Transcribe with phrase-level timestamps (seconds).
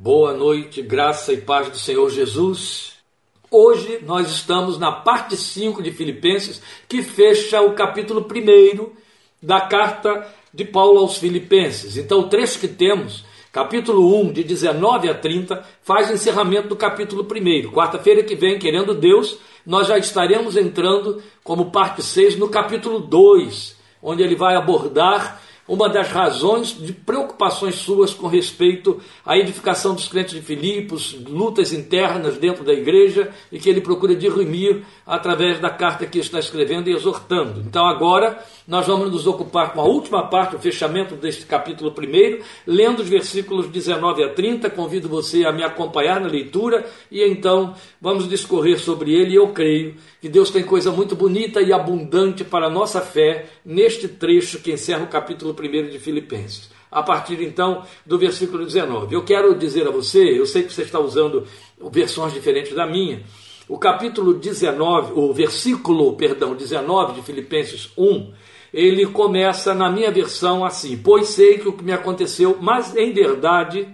[0.00, 2.92] Boa noite, graça e paz do Senhor Jesus.
[3.50, 8.90] Hoje nós estamos na parte 5 de Filipenses, que fecha o capítulo 1
[9.42, 11.96] da carta de Paulo aos Filipenses.
[11.96, 16.76] Então, o trecho que temos, capítulo 1, de 19 a 30, faz o encerramento do
[16.76, 17.72] capítulo 1.
[17.72, 19.36] Quarta-feira que vem, querendo Deus,
[19.66, 25.88] nós já estaremos entrando como parte 6 no capítulo 2, onde ele vai abordar uma
[25.88, 32.38] das razões de preocupações suas com respeito à edificação dos crentes de Filipos, lutas internas
[32.38, 36.94] dentro da igreja e que ele procura dirimir através da carta que está escrevendo e
[36.94, 37.60] exortando.
[37.60, 42.42] Então agora nós vamos nos ocupar com a última parte, o fechamento deste capítulo primeiro,
[42.66, 44.70] lendo os versículos 19 a 30.
[44.70, 49.32] Convido você a me acompanhar na leitura e então vamos discorrer sobre ele.
[49.32, 53.46] E eu creio que Deus tem coisa muito bonita e abundante para a nossa fé
[53.64, 59.14] neste trecho que encerra o capítulo primeiro de Filipenses a partir então do versículo 19.
[59.14, 61.46] Eu quero dizer a você, eu sei que você está usando
[61.90, 63.22] versões diferentes da minha,
[63.68, 68.32] o capítulo 19, o versículo, perdão, 19 de Filipenses 1,
[68.72, 73.12] ele começa na minha versão assim: Pois sei que o que me aconteceu, mas em
[73.12, 73.86] verdade,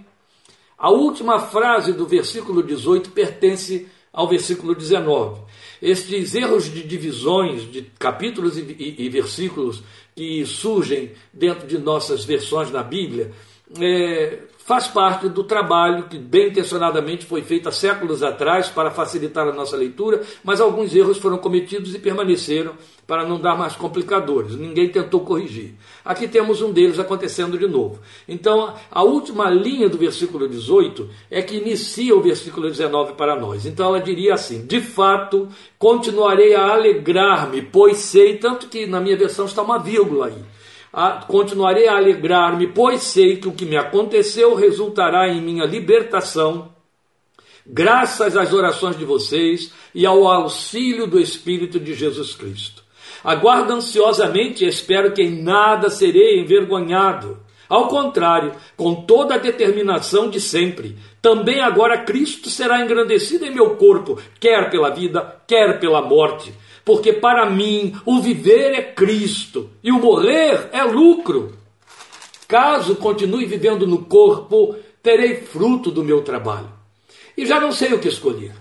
[0.77, 5.41] a última frase do versículo 18 pertence ao versículo 19.
[5.85, 9.83] Estes erros de divisões de capítulos e, e, e versículos
[10.15, 13.31] que surgem dentro de nossas versões na Bíblia
[13.79, 19.47] é, faz parte do trabalho que bem intencionadamente foi feito há séculos atrás para facilitar
[19.47, 22.73] a nossa leitura, mas alguns erros foram cometidos e permaneceram
[23.05, 24.55] para não dar mais complicadores.
[24.55, 25.75] Ninguém tentou corrigir.
[26.03, 27.99] Aqui temos um deles acontecendo de novo.
[28.27, 33.67] Então, a última linha do versículo 18 é que inicia o versículo 19 para nós.
[33.67, 39.15] Então, ela diria assim: De fato, continuarei a alegrar-me, pois sei, tanto que na minha
[39.15, 40.54] versão está uma vírgula aí
[41.27, 46.73] continuarei a alegrar-me, pois sei que o que me aconteceu resultará em minha libertação,
[47.65, 52.83] graças às orações de vocês e ao auxílio do Espírito de Jesus Cristo.
[53.23, 57.39] Aguardo ansiosamente e espero que em nada serei envergonhado.
[57.67, 63.75] Ao contrário, com toda a determinação de sempre, também agora Cristo será engrandecido em meu
[63.75, 66.53] corpo, quer pela vida, quer pela morte
[66.85, 71.57] porque para mim o viver é Cristo e o morrer é lucro.
[72.47, 76.69] Caso continue vivendo no corpo, terei fruto do meu trabalho.
[77.35, 78.53] E já não sei o que escolher.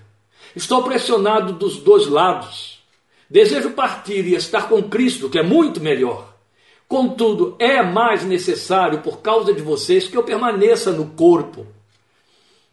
[0.56, 2.82] Estou pressionado dos dois lados.
[3.28, 6.32] Desejo partir e estar com Cristo, que é muito melhor.
[6.88, 11.66] Contudo, é mais necessário, por causa de vocês, que eu permaneça no corpo.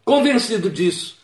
[0.05, 1.17] Convencido disso,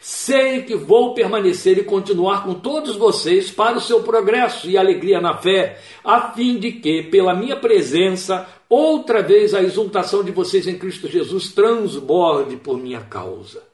[0.00, 5.20] Sei que vou permanecer e continuar com todos vocês para o seu progresso e alegria
[5.20, 10.66] na fé, a fim de que, pela minha presença, outra vez a exultação de vocês
[10.66, 13.70] em Cristo Jesus transborde por minha causa.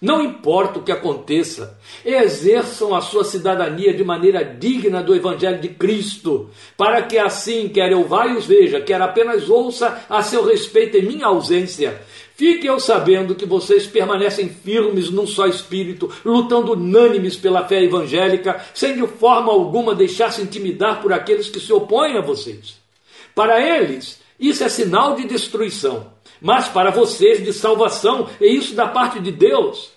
[0.00, 5.70] Não importa o que aconteça, exerçam a sua cidadania de maneira digna do Evangelho de
[5.70, 10.44] Cristo, para que assim, quer eu vá e os veja, quer apenas ouça a seu
[10.44, 12.00] respeito em minha ausência,
[12.38, 18.64] Fiquem eu sabendo que vocês permanecem firmes num só espírito, lutando unânimes pela fé evangélica,
[18.72, 22.76] sem de forma alguma deixar-se intimidar por aqueles que se opõem a vocês.
[23.34, 28.86] Para eles, isso é sinal de destruição, mas para vocês de salvação, e isso da
[28.86, 29.90] parte de Deus.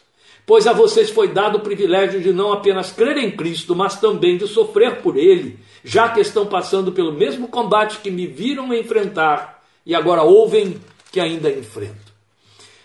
[0.44, 4.40] Pois a vocês foi dado o privilégio de não apenas crer em Cristo, mas também
[4.40, 9.64] de sofrer por Ele, já que estão passando pelo mesmo combate que me viram enfrentar
[9.86, 10.82] e agora ouvem
[11.12, 12.11] que ainda enfrento.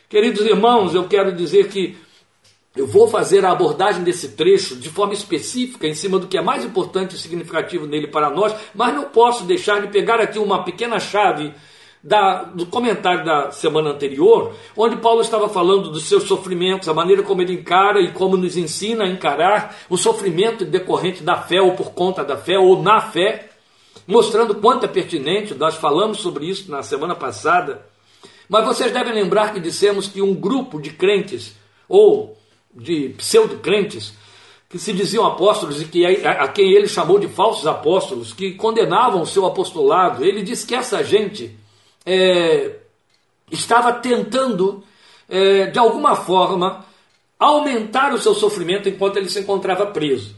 [0.08, 1.96] Queridos irmãos, eu quero dizer que
[2.76, 6.42] eu vou fazer a abordagem desse trecho de forma específica, em cima do que é
[6.42, 10.62] mais importante e significativo nele para nós, mas não posso deixar de pegar aqui uma
[10.62, 11.52] pequena chave
[12.04, 17.24] da, do comentário da semana anterior, onde Paulo estava falando dos seus sofrimentos, a maneira
[17.24, 21.72] como ele encara e como nos ensina a encarar o sofrimento decorrente da fé, ou
[21.72, 23.48] por conta da fé, ou na fé,
[24.06, 27.95] mostrando quanto é pertinente, nós falamos sobre isso na semana passada.
[28.48, 31.54] Mas vocês devem lembrar que dissemos que um grupo de crentes,
[31.88, 32.36] ou
[32.74, 34.14] de pseudo-crentes,
[34.68, 38.52] que se diziam apóstolos e que a, a, quem ele chamou de falsos apóstolos, que
[38.52, 41.56] condenavam o seu apostolado, ele disse que essa gente
[42.04, 42.76] é,
[43.50, 44.82] estava tentando,
[45.28, 46.84] é, de alguma forma,
[47.38, 50.34] aumentar o seu sofrimento enquanto ele se encontrava preso.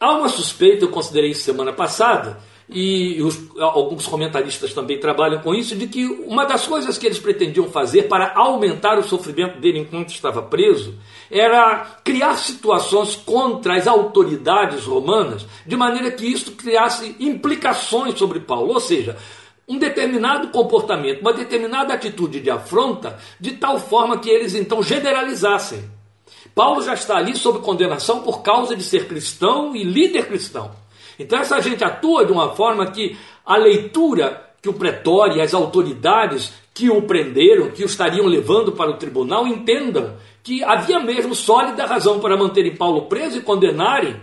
[0.00, 2.40] Há uma suspeita, eu considerei isso semana passada,
[2.70, 7.18] e os, alguns comentaristas também trabalham com isso, de que uma das coisas que eles
[7.18, 10.94] pretendiam fazer para aumentar o sofrimento dele enquanto estava preso
[11.30, 18.74] era criar situações contra as autoridades romanas, de maneira que isso criasse implicações sobre Paulo.
[18.74, 19.16] Ou seja,
[19.66, 25.84] um determinado comportamento, uma determinada atitude de afronta, de tal forma que eles então generalizassem.
[26.54, 30.70] Paulo já está ali sob condenação por causa de ser cristão e líder cristão.
[31.18, 35.54] Então essa gente atua de uma forma que a leitura que o pretório e as
[35.54, 41.34] autoridades que o prenderam, que o estariam levando para o tribunal, entendam que havia mesmo
[41.34, 44.16] sólida razão para manterem Paulo preso e condenarem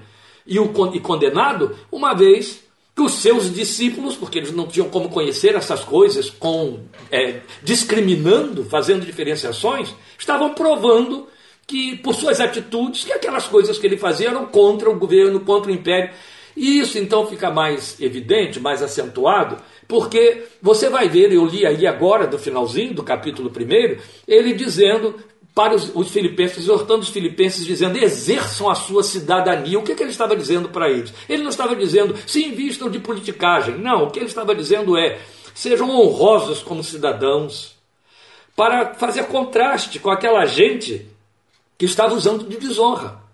[0.46, 2.64] e o e condenado, uma vez
[2.96, 6.80] que os seus discípulos, porque eles não tinham como conhecer essas coisas, com
[7.12, 11.28] é, discriminando, fazendo diferenciações, estavam provando
[11.68, 15.72] que por suas atitudes, que aquelas coisas que ele fazia eram contra o governo, contra
[15.72, 16.12] o império.
[16.56, 19.58] E isso então fica mais evidente, mais acentuado,
[19.88, 23.98] porque você vai ver, eu li aí agora do finalzinho do capítulo 1,
[24.28, 25.16] ele dizendo
[25.54, 29.80] para os, os, filipenses, exortando os filipenses, dizendo: exerçam a sua cidadania.
[29.80, 31.14] O que, que ele estava dizendo para eles?
[31.30, 33.78] Ele não estava dizendo se invistam de politicagem.
[33.78, 35.18] Não, o que ele estava dizendo é:
[35.54, 37.76] sejam honrosos como cidadãos,
[38.56, 41.08] para fazer contraste com aquela gente
[41.78, 43.25] que estava usando de desonra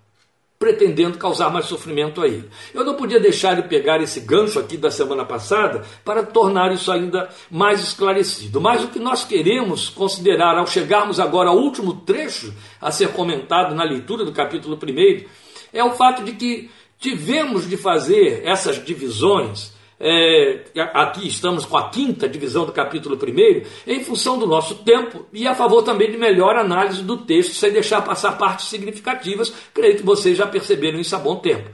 [0.62, 2.48] pretendendo causar mais sofrimento a ele.
[2.72, 6.92] Eu não podia deixar de pegar esse gancho aqui da semana passada para tornar isso
[6.92, 8.62] ainda mais esclarecido.
[8.62, 13.74] Mas o que nós queremos considerar ao chegarmos agora ao último trecho a ser comentado
[13.74, 15.26] na leitura do capítulo 1
[15.74, 16.70] é o fato de que
[17.00, 20.64] tivemos de fazer essas divisões é,
[20.94, 25.48] aqui estamos com a quinta divisão do capítulo 1, em função do nosso tempo e
[25.48, 29.54] a favor também de melhor análise do texto, sem deixar passar partes significativas.
[29.74, 31.70] Creio que vocês já perceberam isso há bom tempo.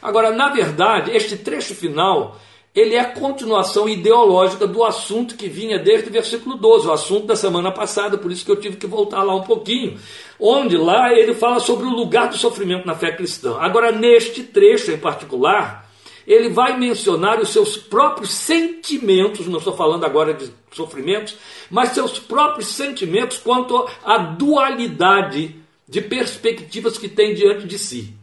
[0.00, 2.36] Agora, na verdade, este trecho final
[2.74, 7.26] ele é a continuação ideológica do assunto que vinha desde o versículo 12, o assunto
[7.26, 9.98] da semana passada, por isso que eu tive que voltar lá um pouquinho,
[10.40, 13.58] onde lá ele fala sobre o lugar do sofrimento na fé cristã.
[13.58, 15.81] Agora, neste trecho em particular,
[16.26, 21.36] ele vai mencionar os seus próprios sentimentos, não estou falando agora de sofrimentos,
[21.70, 25.56] mas seus próprios sentimentos quanto à dualidade
[25.88, 28.14] de perspectivas que tem diante de si.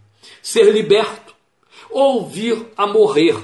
[0.41, 1.35] Ser liberto
[1.89, 3.35] ou vir a morrer.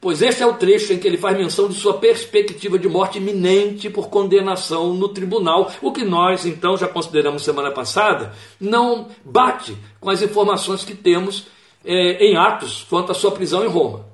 [0.00, 3.18] Pois este é o trecho em que ele faz menção de sua perspectiva de morte
[3.18, 9.76] iminente por condenação no tribunal, o que nós então já consideramos semana passada, não bate
[9.98, 11.46] com as informações que temos
[11.86, 14.04] é, em Atos quanto à sua prisão em Roma.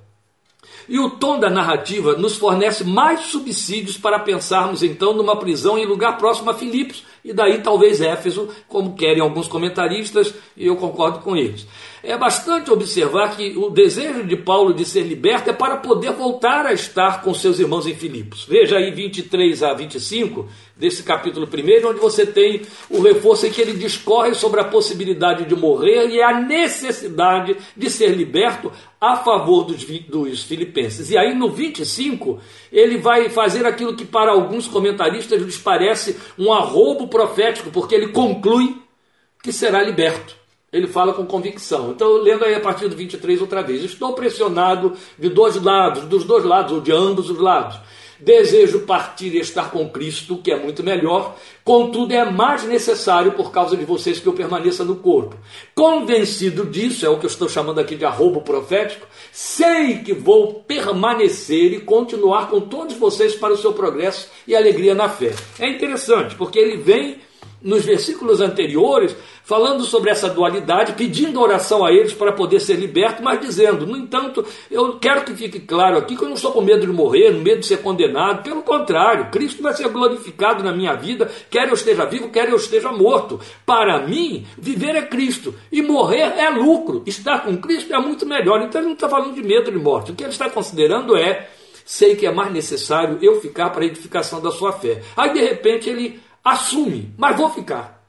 [0.89, 5.87] E o tom da narrativa nos fornece mais subsídios para pensarmos então numa prisão em
[5.87, 11.21] lugar próximo a Filipos, e daí talvez Éfeso, como querem alguns comentaristas, e eu concordo
[11.21, 11.67] com eles.
[12.05, 16.67] É bastante observar que o desejo de Paulo de ser liberto é para poder voltar
[16.67, 18.45] a estar com seus irmãos em Filipos.
[18.45, 23.61] Veja aí 23 a 25 desse capítulo 1, onde você tem o reforço em que
[23.61, 29.63] ele discorre sobre a possibilidade de morrer e a necessidade de ser liberto a favor
[29.63, 31.09] dos, dos filipenses.
[31.09, 32.41] E aí no 25,
[32.73, 38.09] ele vai fazer aquilo que para alguns comentaristas lhes parece um arrobo profético, porque ele
[38.09, 38.77] conclui
[39.41, 40.42] que será liberto.
[40.73, 41.91] Ele fala com convicção.
[41.91, 43.85] Então, lendo aí a partir do 23 outra vez.
[43.85, 47.79] Estou pressionado de dois lados, dos dois lados, ou de ambos os lados.
[48.19, 53.51] Desejo partir e estar com Cristo, que é muito melhor, contudo é mais necessário por
[53.51, 55.37] causa de vocês que eu permaneça no corpo.
[55.75, 60.63] Convencido disso, é o que eu estou chamando aqui de arrobo profético, sei que vou
[60.63, 65.35] permanecer e continuar com todos vocês para o seu progresso e alegria na fé.
[65.59, 67.19] É interessante, porque ele vem
[67.63, 69.15] nos versículos anteriores,
[69.45, 73.97] falando sobre essa dualidade, pedindo oração a eles para poder ser liberto, mas dizendo, no
[73.97, 77.31] entanto, eu quero que fique claro aqui que eu não estou com medo de morrer,
[77.33, 81.75] medo de ser condenado, pelo contrário, Cristo vai ser glorificado na minha vida, quer eu
[81.75, 83.41] esteja vivo, quer eu esteja morto.
[83.65, 87.03] Para mim, viver é Cristo e morrer é lucro.
[87.07, 88.63] Estar com Cristo é muito melhor.
[88.63, 90.13] Então ele não está falando de medo de morte.
[90.13, 91.49] O que ele está considerando é
[91.85, 95.03] sei que é mais necessário eu ficar para a edificação da sua fé.
[95.17, 98.03] Aí de repente ele Assume, mas vou ficar.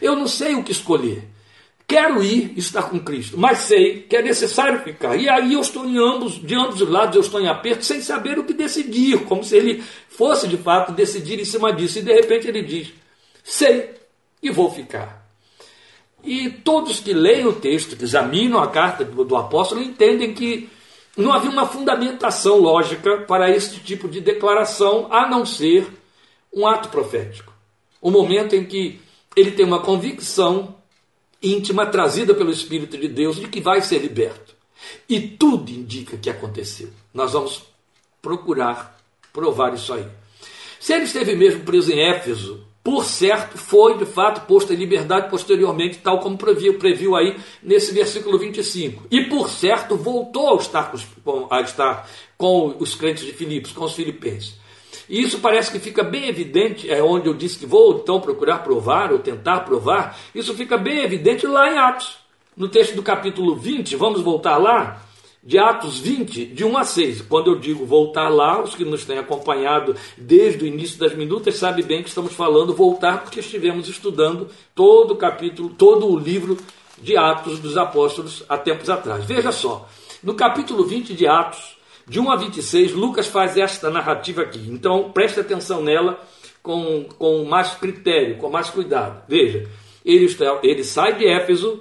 [0.00, 1.28] Eu não sei o que escolher.
[1.86, 5.16] Quero ir estar com Cristo, mas sei que é necessário ficar.
[5.16, 8.02] E aí eu estou em ambos, de ambos os lados, eu estou em aperto, sem
[8.02, 11.98] saber o que decidir, como se ele fosse de fato decidir em cima disso.
[11.98, 12.92] E de repente ele diz:
[13.42, 13.94] sei
[14.42, 15.26] e vou ficar.
[16.22, 20.68] E todos que leem o texto, que examinam a carta do, do apóstolo, entendem que
[21.16, 25.86] não havia uma fundamentação lógica para este tipo de declaração, a não ser
[26.52, 27.47] um ato profético.
[28.00, 29.00] O momento em que
[29.36, 30.76] ele tem uma convicção
[31.42, 34.54] íntima trazida pelo Espírito de Deus de que vai ser liberto.
[35.08, 36.90] E tudo indica que aconteceu.
[37.12, 37.62] Nós vamos
[38.20, 38.98] procurar
[39.32, 40.06] provar isso aí.
[40.80, 45.28] Se ele esteve mesmo preso em Éfeso, por certo, foi de fato posto em liberdade
[45.28, 49.06] posteriormente, tal como previu, previu aí nesse versículo 25.
[49.10, 50.90] E por certo, voltou a estar
[51.22, 54.54] com, a estar com os crentes de Filipos, com os filipenses.
[55.08, 58.58] E isso parece que fica bem evidente, é onde eu disse que vou então procurar
[58.58, 62.18] provar ou tentar provar, isso fica bem evidente lá em Atos.
[62.56, 65.02] No texto do capítulo 20, vamos voltar lá,
[65.42, 67.22] de Atos 20, de 1 a 6.
[67.22, 71.56] Quando eu digo voltar lá, os que nos têm acompanhado desde o início das minutas
[71.56, 76.58] sabem bem que estamos falando voltar porque estivemos estudando todo o capítulo, todo o livro
[77.00, 79.24] de Atos dos Apóstolos há tempos atrás.
[79.24, 79.88] Veja só,
[80.22, 81.77] no capítulo 20 de Atos,
[82.08, 84.66] de 1 a 26, Lucas faz esta narrativa aqui.
[84.68, 86.20] Então preste atenção nela
[86.62, 89.22] com, com mais critério, com mais cuidado.
[89.28, 89.68] Veja,
[90.04, 91.80] ele, está, ele sai de Éfeso,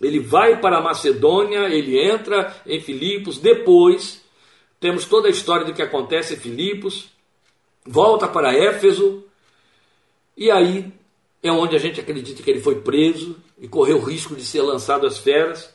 [0.00, 4.22] ele vai para Macedônia, ele entra em Filipos, depois
[4.78, 7.08] temos toda a história do que acontece em Filipos,
[7.84, 9.24] volta para Éfeso,
[10.36, 10.92] e aí
[11.42, 14.62] é onde a gente acredita que ele foi preso e correu o risco de ser
[14.62, 15.74] lançado às feras.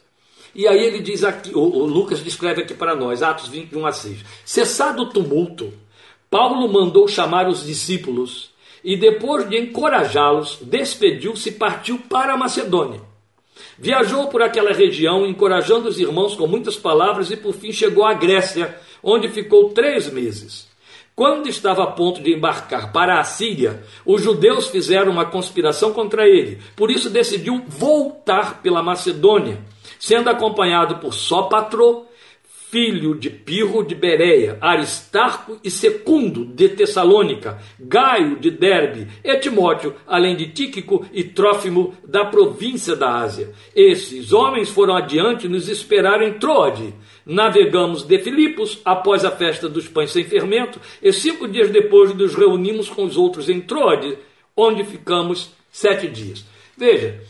[0.56, 3.92] E aí ele diz aqui, o, o Lucas descreve aqui para nós, Atos 21 a
[3.92, 4.20] 6.
[4.46, 5.74] Cessado o tumulto,
[6.30, 8.52] Paulo mandou chamar os discípulos
[8.84, 13.02] e depois de encorajá-los, despediu-se e partiu para a Macedônia.
[13.80, 18.14] Viajou por aquela região, encorajando os irmãos com muitas palavras e por fim chegou à
[18.14, 20.68] Grécia, onde ficou três meses.
[21.16, 26.28] Quando estava a ponto de embarcar para a Síria, os judeus fizeram uma conspiração contra
[26.28, 26.60] ele.
[26.76, 29.60] Por isso decidiu voltar pela Macedônia
[30.04, 32.06] sendo acompanhado por Sópatro,
[32.70, 39.96] filho de Pirro de Bereia, Aristarco e Secundo de Tessalônica, Gaio de Derbe, e Timóteo,
[40.06, 43.54] além de Tíquico e Trófimo da província da Ásia.
[43.74, 46.94] Esses homens foram adiante e nos esperaram em Troade.
[47.26, 52.36] Navegamos de Filipos após a festa dos pães sem fermento, e cinco dias depois nos
[52.36, 54.18] reunimos com os outros em Troade,
[54.54, 56.44] onde ficamos sete dias.
[56.76, 57.22] Veja,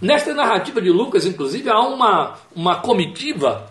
[0.00, 3.70] Nesta narrativa de Lucas, inclusive, há uma, uma comitiva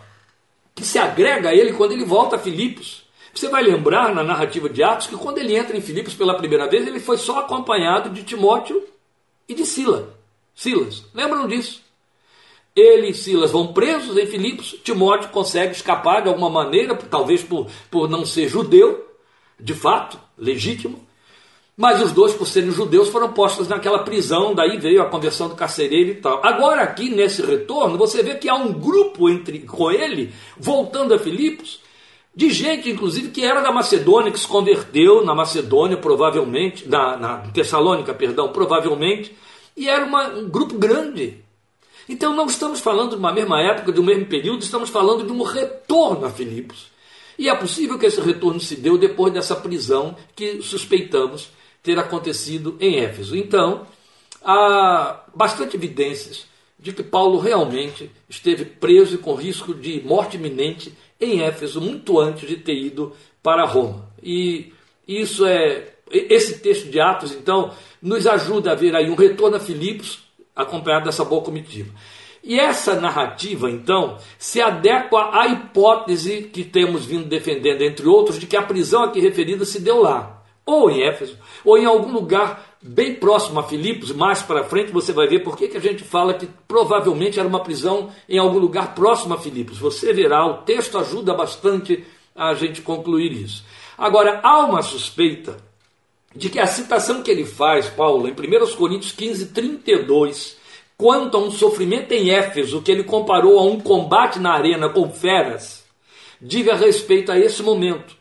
[0.76, 3.08] que se agrega a ele quando ele volta a Filipos.
[3.34, 6.68] Você vai lembrar na narrativa de Atos que quando ele entra em Filipos pela primeira
[6.68, 8.84] vez, ele foi só acompanhado de Timóteo
[9.48, 10.14] e de Sila.
[10.54, 11.06] Silas.
[11.14, 11.84] Lembram disso?
[12.76, 17.68] Ele e Silas vão presos em Filipos, Timóteo consegue escapar de alguma maneira, talvez por,
[17.90, 19.08] por não ser judeu,
[19.60, 21.07] de fato, legítimo.
[21.78, 25.54] Mas os dois, por serem judeus, foram postos naquela prisão, daí veio a conversão do
[25.54, 26.44] carcereiro e tal.
[26.44, 31.20] Agora, aqui nesse retorno, você vê que há um grupo entre com ele, voltando a
[31.20, 31.80] Filipos,
[32.36, 37.38] de gente, inclusive, que era da Macedônia, que se converteu na Macedônia, provavelmente, na, na
[37.52, 39.38] Tessalônica, perdão, provavelmente,
[39.76, 41.44] e era uma, um grupo grande.
[42.10, 45.32] Então não estamos falando de uma mesma época, de um mesmo período, estamos falando de
[45.32, 46.88] um retorno a Filipos.
[47.38, 51.56] E é possível que esse retorno se deu depois dessa prisão que suspeitamos
[51.88, 53.34] ter acontecido em Éfeso.
[53.34, 53.88] Então,
[54.44, 56.46] há bastante evidências
[56.78, 62.20] de que Paulo realmente esteve preso e com risco de morte iminente em Éfeso muito
[62.20, 64.06] antes de ter ido para Roma.
[64.22, 64.74] E
[65.08, 69.60] isso é esse texto de Atos, então, nos ajuda a ver aí um retorno a
[69.62, 70.20] Filipos
[70.54, 71.94] acompanhado dessa boa comitiva.
[72.44, 78.46] E essa narrativa, então, se adequa à hipótese que temos vindo defendendo, entre outros, de
[78.46, 80.37] que a prisão aqui referida se deu lá
[80.68, 85.14] ou em Éfeso, ou em algum lugar bem próximo a Filipos, mais para frente você
[85.14, 88.94] vai ver por que, a gente fala que provavelmente era uma prisão em algum lugar
[88.94, 89.78] próximo a Filipos.
[89.80, 92.04] Você verá, o texto ajuda bastante
[92.36, 93.64] a gente concluir isso.
[93.98, 95.58] Agora, há uma suspeita
[96.36, 100.58] de que a citação que ele faz, Paulo, em 1 Coríntios 15, 32,
[100.98, 105.10] quanto a um sofrimento em Éfeso, que ele comparou a um combate na arena com
[105.10, 105.86] feras,
[106.42, 108.17] diga respeito a esse momento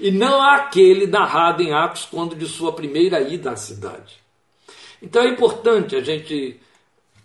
[0.00, 4.16] e não aquele narrado em Atos quando de sua primeira ida à cidade.
[5.00, 6.60] Então é importante a gente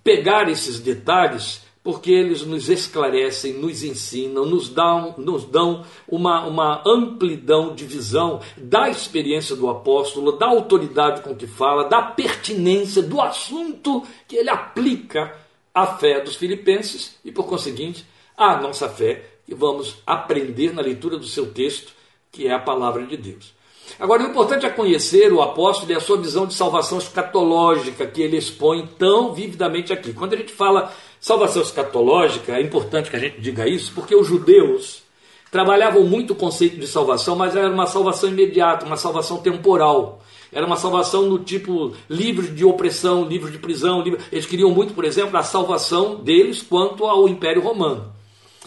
[0.03, 6.81] pegar esses detalhes porque eles nos esclarecem, nos ensinam, nos dão, nos dão uma, uma
[6.87, 13.19] amplidão de visão da experiência do apóstolo, da autoridade com que fala, da pertinência do
[13.19, 15.35] assunto que ele aplica
[15.73, 18.05] à fé dos filipenses e, por conseguinte,
[18.37, 21.93] à nossa fé, que vamos aprender na leitura do seu texto
[22.33, 23.53] que é a palavra de Deus.
[23.99, 28.23] Agora, o importante é conhecer o apóstolo e a sua visão de salvação escatológica que
[28.23, 30.13] ele expõe tão vividamente aqui.
[30.13, 34.27] Quando a gente fala salvação escatológica, é importante que a gente diga isso, porque os
[34.27, 35.03] judeus
[35.51, 40.19] trabalhavam muito o conceito de salvação, mas era uma salvação imediata, uma salvação temporal.
[40.51, 44.01] Era uma salvação no tipo livre de opressão, livre de prisão.
[44.01, 44.19] Livre...
[44.31, 48.11] Eles queriam muito, por exemplo, a salvação deles quanto ao Império Romano.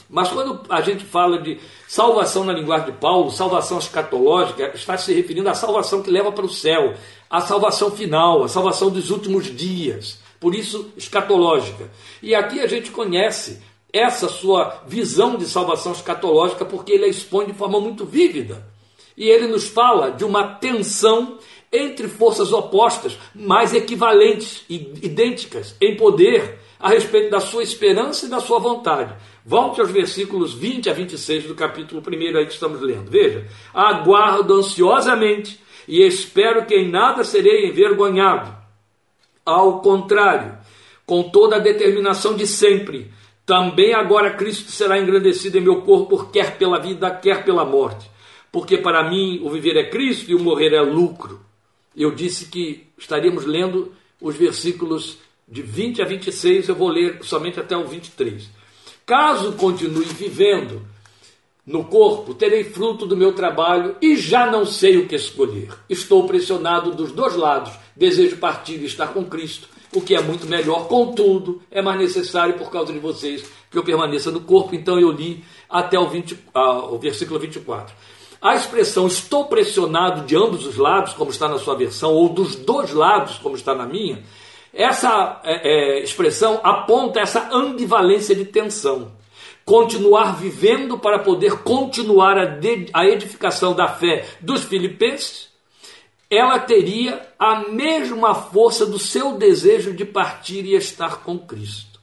[0.09, 1.59] Mas quando a gente fala de
[1.89, 6.47] salvação na linguagem de Paulo, salvação escatológica, está se referindo à salvação que leva para
[6.47, 6.95] o céu,
[7.29, 10.19] à salvação final, à salvação dos últimos dias.
[10.39, 11.91] Por isso, escatológica.
[12.23, 13.61] E aqui a gente conhece
[13.93, 18.65] essa sua visão de salvação escatológica porque ele a expõe de forma muito vívida.
[19.17, 21.39] E ele nos fala de uma tensão
[21.73, 28.29] entre forças opostas, mas equivalentes e idênticas em poder a respeito da sua esperança e
[28.29, 29.15] da sua vontade.
[29.47, 33.09] Volte aos versículos 20 a 26 do capítulo 1 aí que estamos lendo.
[33.09, 38.53] Veja: Aguardo ansiosamente e espero que em nada serei envergonhado.
[39.45, 40.59] Ao contrário,
[41.07, 43.12] com toda a determinação de sempre,
[43.47, 48.11] também agora Cristo será engrandecido em meu corpo, quer pela vida, quer pela morte.
[48.50, 51.41] Porque para mim o viver é Cristo e o morrer é lucro.
[51.97, 57.61] Eu disse que estaríamos lendo os versículos de 20 a 26, eu vou ler somente
[57.61, 58.56] até o 23.
[59.07, 60.83] Caso continue vivendo
[61.65, 65.69] no corpo, terei fruto do meu trabalho e já não sei o que escolher.
[65.89, 70.49] Estou pressionado dos dois lados, desejo partir e estar com Cristo, o que é muito
[70.49, 74.75] melhor, contudo, é mais necessário por causa de vocês que eu permaneça no corpo.
[74.75, 77.95] Então eu li até o, 20, ah, o versículo 24.
[78.43, 82.57] A expressão estou pressionado de ambos os lados, como está na sua versão, ou dos
[82.57, 84.23] dois lados, como está na minha,
[84.76, 89.12] essa é, é, expressão aponta essa ambivalência de tensão.
[89.64, 95.49] Continuar vivendo para poder continuar a, de, a edificação da fé dos filipenses,
[96.30, 102.00] ela teria a mesma força do seu desejo de partir e estar com Cristo.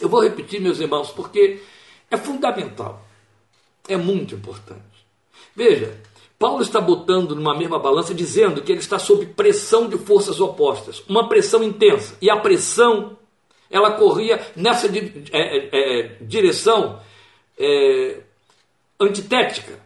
[0.00, 1.60] Eu vou repetir, meus irmãos, porque
[2.10, 3.06] é fundamental,
[3.86, 4.80] é muito importante.
[5.54, 5.96] Veja,
[6.40, 11.02] Paulo está botando numa mesma balança, dizendo que ele está sob pressão de forças opostas,
[11.06, 12.16] uma pressão intensa.
[12.18, 13.18] E a pressão,
[13.70, 16.98] ela corria nessa di é, é, é, direção
[17.58, 18.20] é,
[18.98, 19.80] antitética,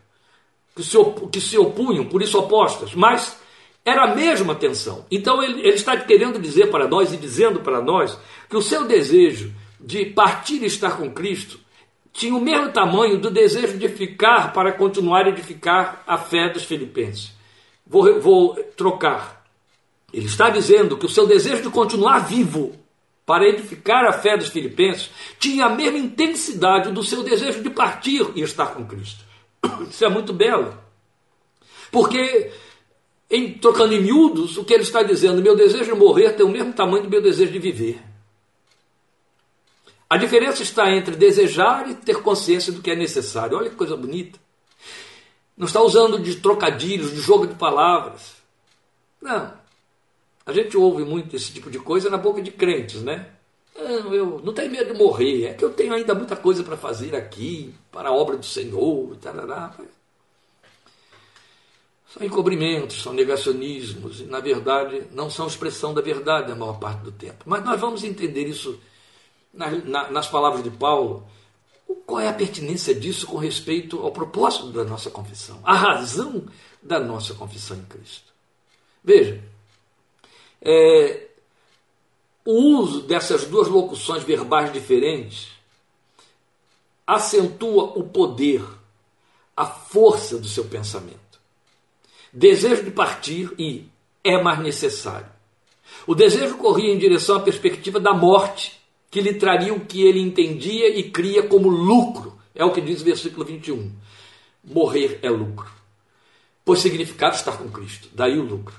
[0.76, 0.96] que se,
[1.32, 3.36] que se opunham, por isso opostas, mas
[3.84, 5.04] era a mesma tensão.
[5.10, 8.16] Então ele, ele está querendo dizer para nós e dizendo para nós
[8.48, 11.58] que o seu desejo de partir e estar com Cristo
[12.14, 16.62] tinha o mesmo tamanho do desejo de ficar para continuar a edificar a fé dos
[16.62, 17.32] filipenses.
[17.84, 19.44] Vou, vou trocar.
[20.12, 22.72] Ele está dizendo que o seu desejo de continuar vivo
[23.26, 28.24] para edificar a fé dos filipenses tinha a mesma intensidade do seu desejo de partir
[28.36, 29.24] e estar com Cristo.
[29.90, 30.72] Isso é muito belo.
[31.90, 32.52] Porque,
[33.28, 36.50] em, trocando em miúdos, o que ele está dizendo, meu desejo de morrer tem o
[36.50, 38.13] mesmo tamanho do meu desejo de viver.
[40.08, 43.56] A diferença está entre desejar e ter consciência do que é necessário.
[43.56, 44.38] Olha que coisa bonita.
[45.56, 48.34] Não está usando de trocadilhos, de jogo de palavras.
[49.20, 49.52] Não.
[50.46, 53.30] A gente ouve muito esse tipo de coisa na boca de crentes, né?
[53.74, 56.76] Não, eu não tenho medo de morrer, é que eu tenho ainda muita coisa para
[56.76, 59.74] fazer aqui, para a obra do Senhor, tarará.
[62.12, 67.02] São encobrimentos, são negacionismos, e na verdade não são expressão da verdade a maior parte
[67.02, 67.44] do tempo.
[67.46, 68.78] Mas nós vamos entender isso
[69.54, 71.26] na, na, nas palavras de Paulo,
[72.06, 76.46] qual é a pertinência disso com respeito ao propósito da nossa confissão, a razão
[76.82, 78.32] da nossa confissão em Cristo.
[79.02, 79.42] Veja,
[80.60, 81.28] é,
[82.44, 85.48] o uso dessas duas locuções verbais diferentes
[87.06, 88.62] acentua o poder,
[89.56, 91.18] a força do seu pensamento.
[92.32, 93.86] Desejo de partir e
[94.22, 95.28] é mais necessário.
[96.06, 98.80] O desejo corria em direção à perspectiva da morte
[99.14, 102.36] que lhe traria o que ele entendia e cria como lucro.
[102.52, 103.92] É o que diz o versículo 21.
[104.64, 105.70] Morrer é lucro.
[106.64, 108.08] Pois significado estar com Cristo.
[108.12, 108.74] Daí o lucro.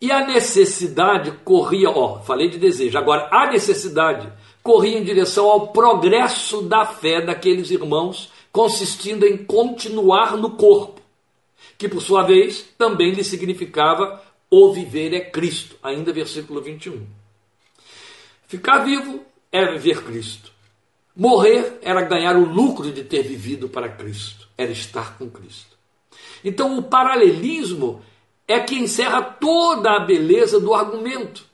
[0.00, 4.28] E a necessidade corria, ó, falei de desejo, agora a necessidade
[4.60, 11.00] corria em direção ao progresso da fé daqueles irmãos, consistindo em continuar no corpo,
[11.78, 17.25] que por sua vez também lhe significava o viver é Cristo, ainda versículo 21.
[18.46, 20.52] Ficar vivo era viver Cristo.
[21.14, 25.76] Morrer era ganhar o lucro de ter vivido para Cristo, era estar com Cristo.
[26.44, 28.02] Então o paralelismo
[28.46, 31.44] é que encerra toda a beleza do argumento,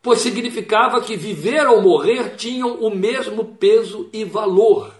[0.00, 4.94] pois significava que viver ou morrer tinham o mesmo peso e valor.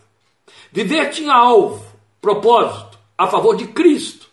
[0.73, 1.87] Viver tinha alvo,
[2.21, 4.29] propósito, a favor de Cristo,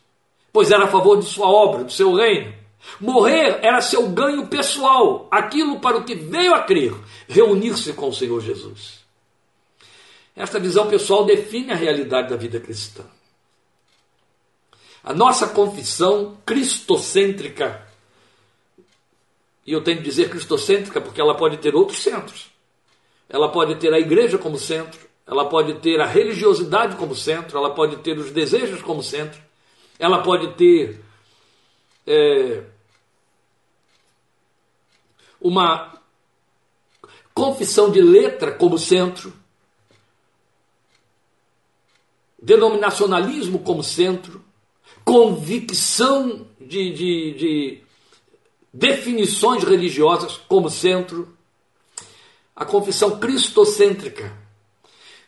[0.51, 2.54] pois era a favor de sua obra, do seu reino.
[2.99, 6.93] Morrer era seu ganho pessoal, aquilo para o que veio a crer,
[7.27, 9.05] reunir-se com o Senhor Jesus.
[10.35, 13.03] Esta visão pessoal define a realidade da vida cristã.
[15.03, 17.87] A nossa confissão cristocêntrica,
[19.65, 22.47] e eu tenho que dizer cristocêntrica porque ela pode ter outros centros.
[23.29, 27.73] Ela pode ter a igreja como centro, ela pode ter a religiosidade como centro, ela
[27.73, 29.41] pode ter os desejos como centro,
[29.97, 31.01] ela pode ter
[32.05, 32.63] é,
[35.39, 35.99] uma
[37.33, 39.33] confissão de letra como centro,
[42.41, 44.43] denominacionalismo como centro,
[45.03, 47.83] convicção de, de, de
[48.73, 51.35] definições religiosas como centro,
[52.55, 54.31] a confissão cristocêntrica,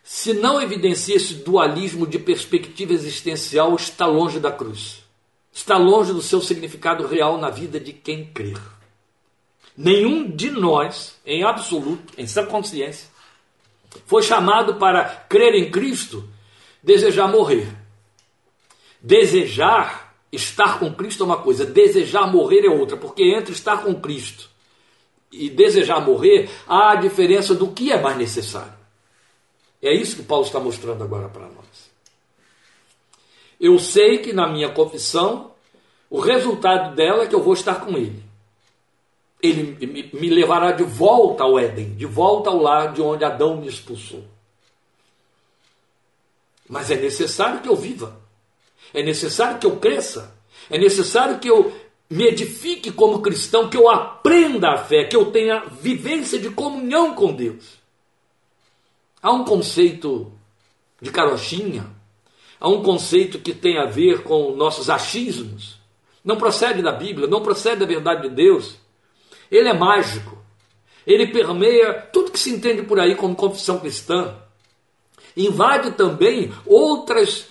[0.04, 5.04] se não evidencia esse dualismo de perspectiva existencial, está longe da cruz.
[5.52, 8.58] Está longe do seu significado real na vida de quem crer.
[9.78, 13.08] Nenhum de nós, em absoluto, em sã consciência,
[14.08, 16.28] foi chamado para crer em Cristo,
[16.82, 17.68] desejar morrer.
[19.00, 23.94] Desejar estar com Cristo é uma coisa, desejar morrer é outra, porque entre estar com
[23.96, 24.50] Cristo
[25.32, 28.74] e desejar morrer há a diferença do que é mais necessário.
[29.82, 31.92] É isso que Paulo está mostrando agora para nós.
[33.60, 35.52] Eu sei que na minha confissão,
[36.10, 38.27] o resultado dela é que eu vou estar com Ele.
[39.42, 43.68] Ele me levará de volta ao Éden, de volta ao lar de onde Adão me
[43.68, 44.24] expulsou.
[46.68, 48.20] Mas é necessário que eu viva.
[48.94, 50.36] É necessário que eu cresça.
[50.70, 51.74] É necessário que eu
[52.10, 57.14] me edifique como cristão, que eu aprenda a fé, que eu tenha vivência de comunhão
[57.14, 57.78] com Deus.
[59.22, 60.32] Há um conceito
[61.02, 61.86] de carochinha,
[62.60, 65.78] há um conceito que tem a ver com nossos achismos.
[66.24, 68.78] Não procede da Bíblia, não procede da verdade de Deus.
[69.52, 70.38] Ele é mágico.
[71.06, 74.36] Ele permeia tudo que se entende por aí como confissão cristã.
[75.36, 77.48] Invade também outras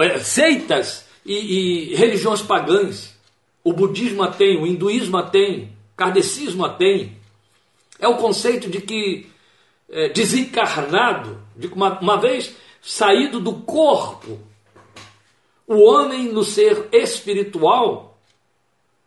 [0.00, 3.14] é, seitas e, e religiões pagãs.
[3.64, 7.16] O budismo a tem, o hinduísmo a tem, o kardecismo a tem.
[7.98, 9.28] É o conceito de que
[9.90, 14.38] é, desencarnado, de uma, uma vez saído do corpo,
[15.66, 18.09] o homem no ser espiritual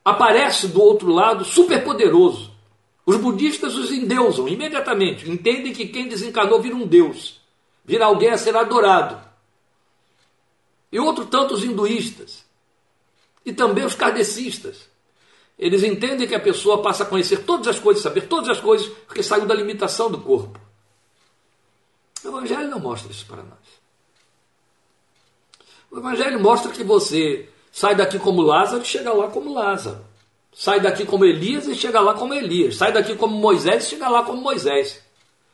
[0.04, 2.52] aparece do outro lado superpoderoso.
[3.06, 7.42] Os budistas os endeusam imediatamente, entendem que quem desencarnou vira um deus,
[7.84, 9.22] vira alguém a ser adorado.
[10.92, 12.46] E outro tanto os hinduístas.
[13.46, 14.88] E também os kardecistas.
[15.58, 18.88] Eles entendem que a pessoa passa a conhecer todas as coisas, saber todas as coisas,
[19.06, 20.60] porque saiu da limitação do corpo.
[22.24, 23.60] O Evangelho não mostra isso para nós.
[25.92, 30.06] O Evangelho mostra que você sai daqui como Lázaro e chega lá como Lázaro.
[30.54, 32.76] Sai daqui como Elias e chega lá como Elias.
[32.76, 35.04] Sai daqui como Moisés e chega lá como Moisés.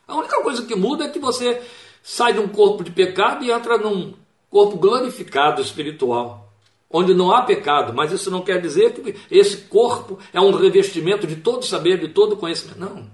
[0.05, 1.61] A única coisa que muda é que você
[2.03, 4.13] sai de um corpo de pecado e entra num
[4.49, 6.51] corpo glorificado espiritual,
[6.91, 11.25] onde não há pecado, mas isso não quer dizer que esse corpo é um revestimento
[11.25, 12.79] de todo saber, de todo conhecimento.
[12.79, 13.09] Não.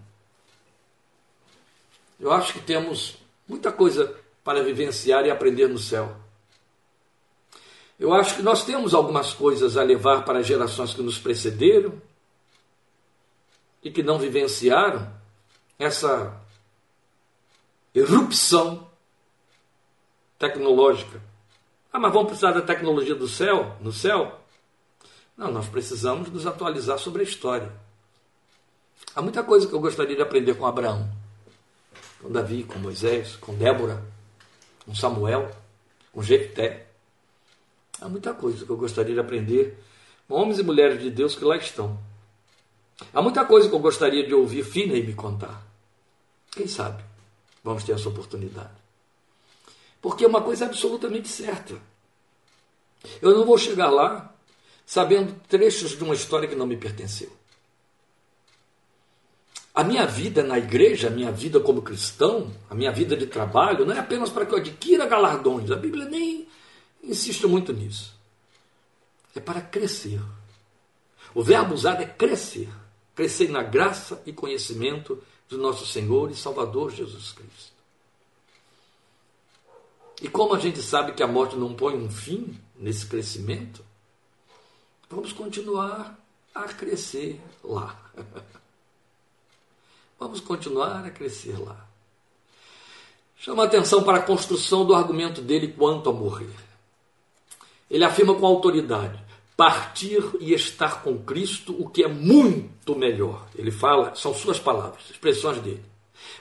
[2.20, 6.25] Eu acho que temos muita coisa para vivenciar e aprender no céu.
[7.98, 12.02] Eu acho que nós temos algumas coisas a levar para as gerações que nos precederam
[13.82, 15.14] e que não vivenciaram
[15.80, 16.42] essa
[17.94, 18.90] erupção
[20.38, 21.22] tecnológica.
[21.92, 24.42] Ah, mas vamos precisar da tecnologia do céu, no céu?
[25.38, 27.72] Não, nós precisamos nos atualizar sobre a história.
[29.16, 31.10] Há muita coisa que eu gostaria de aprender com Abraão,
[32.22, 34.04] com Davi, com Moisés, com Débora,
[34.86, 35.52] com Samuel,
[36.12, 36.88] com Jefté.
[38.02, 39.78] Há muita coisa que eu gostaria de aprender
[40.28, 41.98] com homens e mulheres de Deus que lá estão.
[43.14, 45.66] Há muita coisa que eu gostaria de ouvir Fina e me contar.
[46.52, 47.04] Quem sabe
[47.64, 48.70] vamos ter essa oportunidade.
[50.02, 51.74] Porque é uma coisa absolutamente certa.
[53.22, 54.34] Eu não vou chegar lá
[54.86, 57.32] sabendo trechos de uma história que não me pertenceu.
[59.74, 63.86] A minha vida na igreja, a minha vida como cristão, a minha vida de trabalho,
[63.86, 65.70] não é apenas para que eu adquira galardões.
[65.72, 66.48] A Bíblia nem
[67.06, 68.14] insiste muito nisso.
[69.36, 70.22] É para crescer.
[71.34, 72.70] O verbo usado é crescer.
[73.14, 77.76] Crescer na graça e conhecimento do nosso Senhor e Salvador Jesus Cristo.
[80.22, 83.84] E como a gente sabe que a morte não põe um fim nesse crescimento,
[85.10, 86.18] vamos continuar
[86.54, 88.00] a crescer lá.
[90.18, 91.86] vamos continuar a crescer lá.
[93.38, 96.65] Chama atenção para a construção do argumento dele quanto a morrer.
[97.90, 99.20] Ele afirma com autoridade:
[99.56, 103.48] partir e estar com Cristo, o que é muito melhor.
[103.56, 105.84] Ele fala, são suas palavras, expressões dele.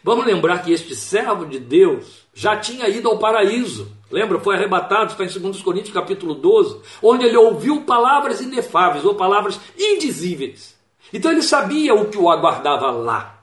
[0.02, 3.90] Vamos lembrar que este servo de Deus já tinha ido ao paraíso.
[4.10, 4.38] Lembra?
[4.38, 9.58] Foi arrebatado, está em 2 Coríntios capítulo 12, onde ele ouviu palavras inefáveis ou palavras
[9.78, 10.74] indizíveis.
[11.12, 13.42] Então ele sabia o que o aguardava lá.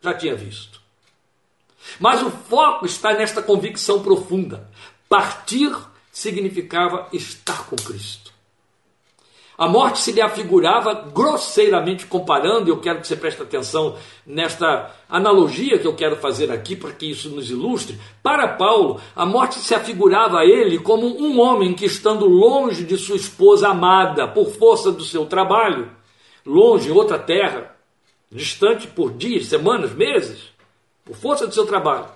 [0.00, 0.80] Já tinha visto.
[1.98, 4.70] Mas o foco está nesta convicção profunda.
[5.08, 5.74] Partir
[6.20, 8.30] significava estar com Cristo.
[9.56, 14.90] A morte se lhe afigurava grosseiramente comparando, e eu quero que você preste atenção nesta
[15.08, 17.98] analogia que eu quero fazer aqui para que isso nos ilustre.
[18.22, 22.98] Para Paulo, a morte se afigurava a ele como um homem que, estando longe de
[22.98, 25.90] sua esposa amada por força do seu trabalho,
[26.44, 27.76] longe em outra terra,
[28.30, 30.38] distante por dias, semanas, meses,
[31.04, 32.08] por força do seu trabalho,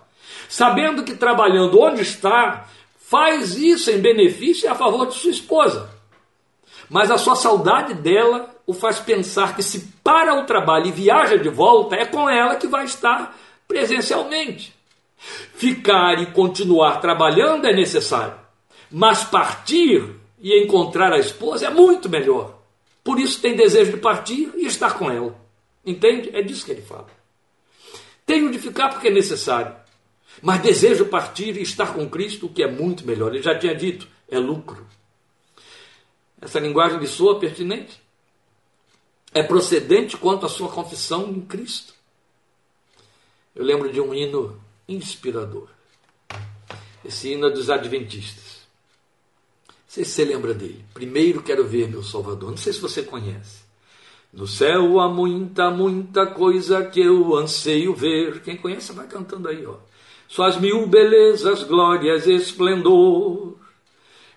[0.49, 2.67] sabendo que trabalhando onde está,
[3.09, 5.95] faz isso em benefício e a favor de sua esposa
[6.89, 11.37] mas a sua saudade dela o faz pensar que se para o trabalho e viaja
[11.37, 13.37] de volta, é com ela que vai estar
[13.67, 14.75] presencialmente.
[15.55, 18.35] Ficar e continuar trabalhando é necessário,
[18.91, 20.05] mas partir
[20.41, 22.59] e encontrar a esposa é muito melhor.
[23.03, 25.35] Por isso tem desejo de partir e estar com ela.
[25.85, 26.31] Entende?
[26.35, 27.07] É disso que ele fala.
[28.25, 29.75] Tenho de ficar porque é necessário,
[30.45, 33.33] mas desejo partir e estar com Cristo, o que é muito melhor.
[33.33, 34.87] Ele já tinha dito, é lucro.
[36.39, 37.99] Essa linguagem lhe soa pertinente?
[39.33, 41.95] É procedente quanto à sua confissão em Cristo.
[43.57, 45.67] Eu lembro de um hino inspirador.
[47.03, 48.67] Esse hino é dos Adventistas.
[49.67, 50.85] Não sei se você lembra dele.
[50.93, 52.51] Primeiro quero ver meu Salvador.
[52.51, 53.63] Não sei se você conhece.
[54.31, 58.43] No céu há muita, muita coisa que eu anseio ver.
[58.43, 59.79] Quem conhece vai cantando aí, ó.
[60.35, 63.55] Suas mil belezas, glórias, esplendor.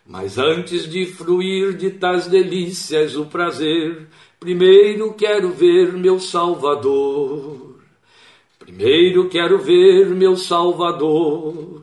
[0.05, 4.07] Mas antes de fruir de tais delícias o prazer,
[4.39, 7.79] primeiro quero ver meu Salvador.
[8.59, 11.81] Primeiro quero ver meu Salvador.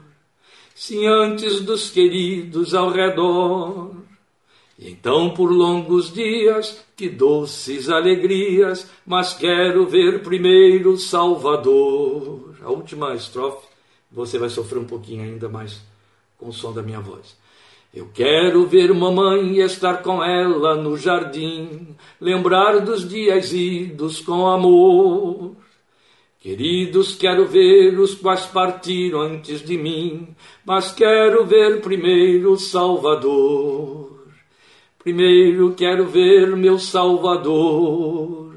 [0.76, 3.96] Sim, antes dos queridos ao redor.
[4.78, 12.54] E então por longos dias, que doces alegrias, mas quero ver primeiro Salvador.
[12.62, 13.73] A última estrofe,
[14.14, 15.82] você vai sofrer um pouquinho ainda mais
[16.38, 17.36] com o som da minha voz.
[17.92, 21.88] Eu quero ver mamãe e estar com ela no jardim,
[22.20, 25.56] lembrar dos dias idos com amor.
[26.40, 30.28] Queridos, quero ver os quais partiram antes de mim,
[30.64, 34.26] mas quero ver primeiro o Salvador.
[34.98, 38.56] Primeiro quero ver meu Salvador,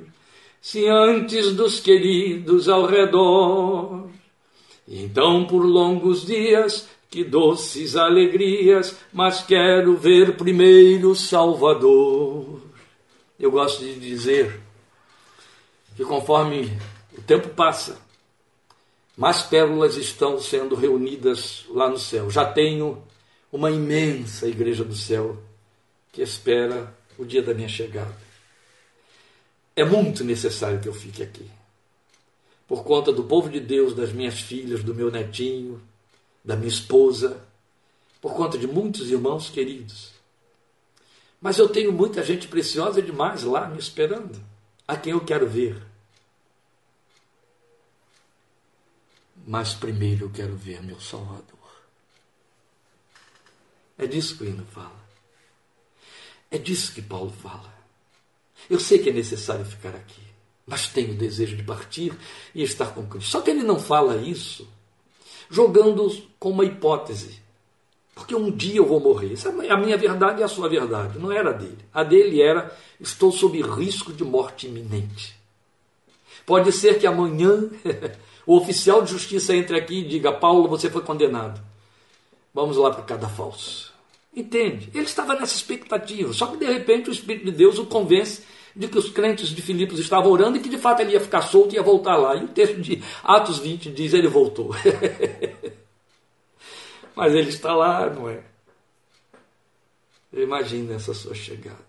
[0.59, 4.16] se antes dos queridos ao redor.
[4.87, 12.61] Então, por longos dias, que doces alegrias, mas quero ver primeiro Salvador.
[13.39, 14.59] Eu gosto de dizer
[15.95, 16.71] que conforme
[17.17, 17.99] o tempo passa,
[19.15, 22.29] mais pérolas estão sendo reunidas lá no céu.
[22.29, 23.01] Já tenho
[23.51, 25.37] uma imensa igreja do céu
[26.11, 28.15] que espera o dia da minha chegada.
[29.75, 31.56] É muito necessário que eu fique aqui.
[32.67, 35.81] Por conta do povo de Deus, das minhas filhas, do meu netinho,
[36.43, 37.41] da minha esposa,
[38.21, 40.11] por conta de muitos irmãos queridos.
[41.39, 44.41] Mas eu tenho muita gente preciosa demais lá me esperando,
[44.87, 45.81] a quem eu quero ver.
[49.45, 51.57] Mas primeiro eu quero ver meu Salvador.
[53.97, 55.07] É disso que o hino fala.
[56.51, 57.73] É disso que Paulo fala.
[58.69, 60.26] Eu sei que é necessário ficar aqui,
[60.67, 62.13] mas tenho o desejo de partir
[62.53, 63.29] e estar com Cristo.
[63.29, 64.67] Só que ele não fala isso
[65.49, 67.41] jogando com uma hipótese.
[68.13, 69.33] Porque um dia eu vou morrer.
[69.33, 71.19] Essa é a minha verdade e a sua verdade.
[71.19, 71.77] Não era a dele.
[71.93, 75.37] A dele era: estou sob risco de morte iminente.
[76.45, 77.69] Pode ser que amanhã
[78.45, 81.61] o oficial de justiça entre aqui e diga: Paulo, você foi condenado.
[82.53, 83.93] Vamos lá para cada falso.
[84.35, 84.89] Entende?
[84.93, 86.33] Ele estava nessa expectativa.
[86.33, 88.43] Só que de repente o Espírito de Deus o convence
[88.77, 91.41] de que os crentes de Filipos estavam orando e que de fato ele ia ficar
[91.41, 92.35] solto e ia voltar lá.
[92.35, 94.69] E o texto de Atos 20 diz: ele voltou.
[97.15, 98.43] Mas ele está lá, não é?
[100.31, 101.87] Imagina essa sua chegada.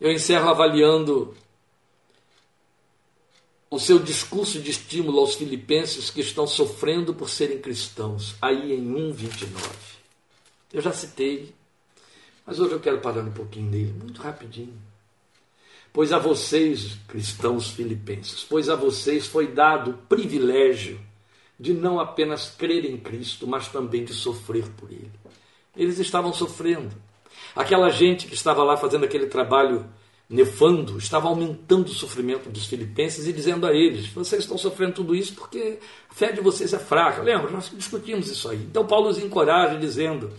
[0.00, 1.34] Eu encerro avaliando
[3.68, 8.94] o seu discurso de estímulo aos filipenses que estão sofrendo por serem cristãos, aí em
[8.94, 9.48] 1,29.
[10.72, 11.52] Eu já citei
[12.48, 14.72] mas hoje eu quero parar um pouquinho nele, muito rapidinho.
[15.92, 20.98] Pois a vocês, cristãos filipenses, pois a vocês foi dado o privilégio
[21.60, 25.10] de não apenas crer em Cristo, mas também de sofrer por Ele.
[25.76, 26.96] Eles estavam sofrendo.
[27.54, 29.84] Aquela gente que estava lá fazendo aquele trabalho
[30.26, 35.14] nefando estava aumentando o sofrimento dos filipenses e dizendo a eles: vocês estão sofrendo tudo
[35.14, 35.78] isso porque
[36.10, 37.20] a fé de vocês é fraca.
[37.20, 37.50] Lembra?
[37.50, 38.58] Nós discutimos isso aí.
[38.58, 40.32] Então Paulo os encoraja dizendo: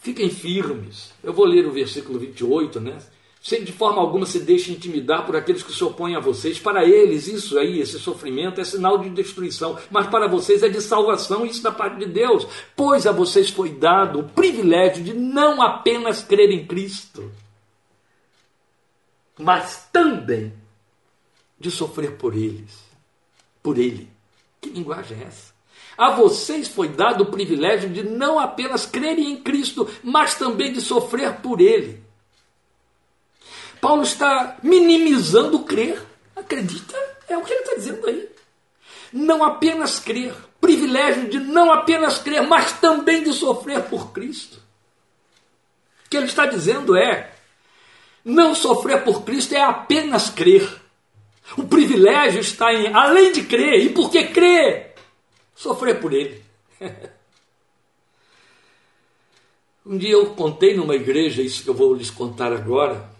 [0.00, 1.12] Fiquem firmes.
[1.22, 2.98] Eu vou ler o versículo 28, né?
[3.42, 6.58] sem de forma alguma se deixe intimidar por aqueles que se opõem a vocês.
[6.58, 10.80] Para eles, isso aí, esse sofrimento é sinal de destruição, mas para vocês é de
[10.80, 15.62] salvação, isso da parte de Deus, pois a vocês foi dado o privilégio de não
[15.62, 17.32] apenas crer em Cristo,
[19.38, 20.52] mas também
[21.58, 22.78] de sofrer por eles,
[23.62, 24.08] por Ele.
[24.60, 25.54] Que linguagem é essa?
[26.00, 30.80] A vocês foi dado o privilégio de não apenas crerem em Cristo, mas também de
[30.80, 32.02] sofrer por Ele.
[33.82, 36.02] Paulo está minimizando crer.
[36.34, 36.96] Acredita?
[37.28, 38.30] É o que ele está dizendo aí.
[39.12, 44.56] Não apenas crer, privilégio de não apenas crer, mas também de sofrer por Cristo.
[46.06, 47.30] O que ele está dizendo é:
[48.24, 50.66] não sofrer por Cristo é apenas crer.
[51.58, 54.89] O privilégio está em, além de crer, e porque crer,
[55.60, 56.42] sofrer por Ele.
[59.84, 63.10] um dia eu contei numa igreja, isso que eu vou lhes contar agora,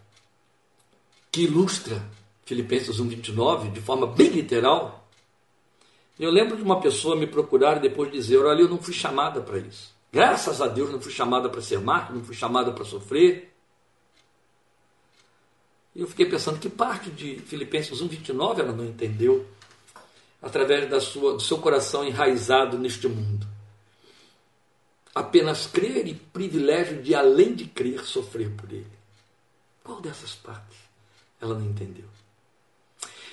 [1.30, 2.02] que ilustra
[2.46, 5.06] Filipenses 1,29 de forma bem literal.
[6.18, 9.42] Eu lembro de uma pessoa me procurar e depois dizer: Olha, eu não fui chamada
[9.42, 9.94] para isso.
[10.10, 13.54] Graças a Deus não fui chamada para ser mártir, não fui chamada para sofrer.
[15.94, 19.46] E eu fiquei pensando que parte de Filipenses 1,29 ela não entendeu,
[20.50, 23.46] através da sua, do seu coração enraizado neste mundo.
[25.14, 28.86] Apenas crer e privilégio de, além de crer, sofrer por ele.
[29.82, 30.90] Qual dessas partes?
[31.40, 32.04] ela não entendeu.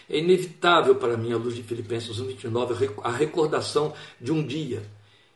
[0.09, 4.81] É inevitável para mim, à luz de Filipenses 1,29, a recordação de um dia.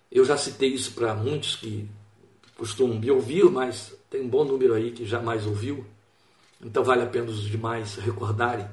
[0.10, 1.89] Eu já citei isso para muitos que
[2.56, 5.86] costumam me ouvir, mas tem um bom número aí que jamais ouviu.
[6.62, 8.67] Então vale a pena os demais recordarem.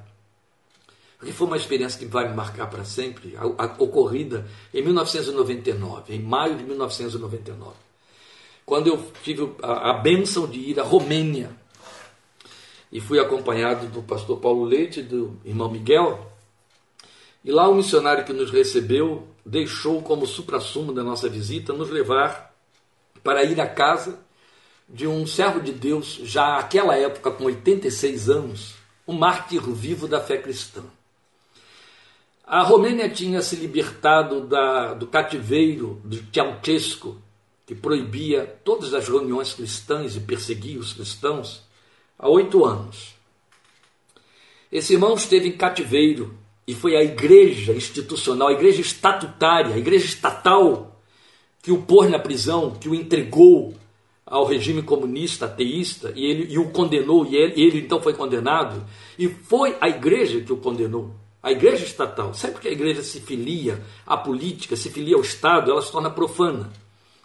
[1.19, 6.15] Porque foi uma experiência que vai me marcar para sempre, a, a, ocorrida em 1999,
[6.15, 7.73] em maio de 1999.
[8.65, 11.51] Quando eu tive a, a bênção de ir à Romênia
[12.93, 16.31] e fui acompanhado do pastor Paulo Leite do irmão Miguel.
[17.45, 22.55] E lá o missionário que nos recebeu deixou como suprassumo da nossa visita nos levar
[23.23, 24.21] para ir à casa
[24.89, 28.75] de um servo de Deus, já naquela época com 86 anos,
[29.07, 30.83] um mártir vivo da fé cristã.
[32.51, 37.19] A Romênia tinha se libertado da, do cativeiro de Ceausescu,
[37.67, 41.63] que proibia todas as reuniões cristãs e perseguia os cristãos
[42.19, 43.15] há oito anos.
[44.73, 50.07] Esse irmão esteve em cativeiro e foi a igreja institucional, a igreja estatutária, a igreja
[50.07, 50.99] estatal
[51.63, 53.75] que o pôs na prisão, que o entregou
[54.25, 58.15] ao regime comunista, ateísta, e, ele, e o condenou, e ele, e ele então foi
[58.15, 58.87] condenado,
[59.19, 61.15] e foi a igreja que o condenou.
[61.43, 65.71] A igreja estatal, sempre que a igreja se filia à política, se filia ao Estado,
[65.71, 66.71] ela se torna profana,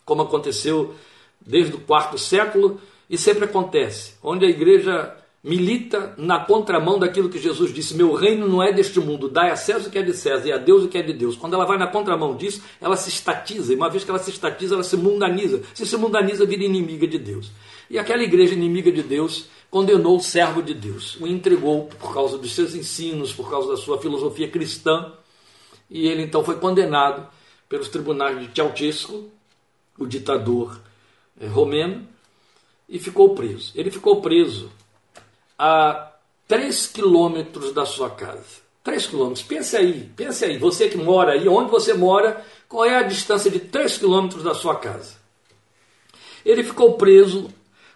[0.05, 0.93] como aconteceu
[1.41, 7.37] desde o quarto século e sempre acontece, onde a igreja milita na contramão daquilo que
[7.37, 10.13] Jesus disse: Meu reino não é deste mundo, dai a César o que é de
[10.13, 11.35] César e a Deus o que é de Deus.
[11.35, 14.29] Quando ela vai na contramão disso, ela se estatiza, e uma vez que ela se
[14.29, 15.61] estatiza, ela se mundaniza.
[15.73, 17.51] Se se mundaniza, vira inimiga de Deus.
[17.89, 22.37] E aquela igreja inimiga de Deus condenou o servo de Deus, o entregou por causa
[22.37, 25.11] dos seus ensinos, por causa da sua filosofia cristã,
[25.89, 27.27] e ele então foi condenado
[27.67, 29.31] pelos tribunais de Ceausescu,
[29.97, 30.79] o ditador
[31.41, 32.07] eh, romeno,
[32.87, 33.71] e ficou preso.
[33.73, 34.69] Ele ficou preso
[35.57, 36.11] a
[36.47, 38.61] 3 quilômetros da sua casa.
[38.83, 42.97] 3 quilômetros, pense aí, pense aí, você que mora aí, onde você mora, qual é
[42.97, 45.15] a distância de 3 quilômetros da sua casa?
[46.45, 47.49] Ele ficou preso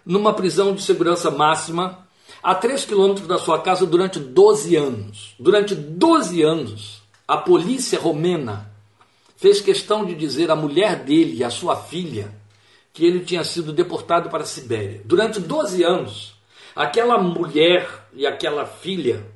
[0.08, 2.08] numa prisão de segurança máxima
[2.42, 5.34] a 3 quilômetros da sua casa durante 12 anos.
[5.38, 8.72] Durante 12 anos, a polícia romena
[9.36, 12.34] fez questão de dizer à mulher dele e à sua filha
[12.94, 15.02] que ele tinha sido deportado para a Sibéria.
[15.04, 16.34] Durante 12 anos,
[16.74, 19.26] aquela mulher e aquela filha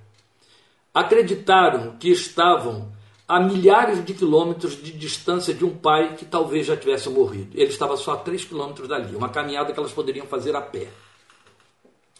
[0.95, 2.91] acreditaram que estavam
[3.33, 7.49] a milhares de quilômetros de distância de um pai que talvez já tivesse morrido.
[7.55, 10.88] Ele estava só a 3 quilômetros dali, uma caminhada que elas poderiam fazer a pé.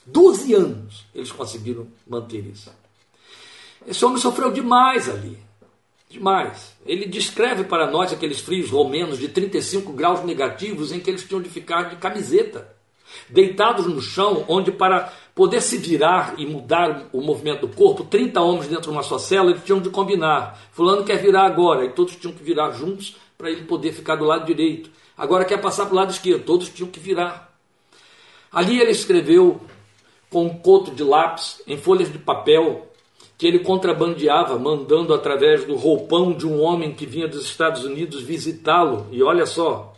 [0.07, 2.73] 12 anos eles conseguiram manter isso.
[3.87, 5.39] Esse homem sofreu demais ali.
[6.09, 6.75] Demais.
[6.87, 11.43] Ele descreve para nós aqueles frios romenos de 35 graus negativos em que eles tinham
[11.43, 12.75] de ficar de camiseta,
[13.29, 18.41] deitados no chão, onde para poder se virar e mudar o movimento do corpo, 30
[18.41, 20.59] homens dentro de uma só cela, eles tinham de combinar.
[20.73, 24.25] Fulano quer virar agora, e todos tinham que virar juntos para ele poder ficar do
[24.25, 24.91] lado direito.
[25.17, 27.53] Agora quer passar para o lado esquerdo, todos tinham que virar.
[28.53, 29.61] Ali ele escreveu
[30.29, 32.87] com um coto de lápis, em folhas de papel,
[33.39, 38.23] que ele contrabandeava, mandando através do roupão de um homem que vinha dos Estados Unidos
[38.23, 39.07] visitá-lo.
[39.11, 39.95] E olha só,